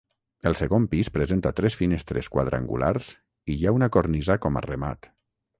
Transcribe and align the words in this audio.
El 0.51 0.55
segon 0.59 0.87
pis 0.93 1.09
presenta 1.17 1.51
tres 1.59 1.77
finestres 1.81 2.31
quadrangulars 2.37 3.13
i 3.55 3.59
hi 3.61 3.69
ha 3.69 3.75
una 3.79 3.93
cornisa 3.97 4.41
com 4.47 4.59
a 4.63 4.69
remat. 4.71 5.13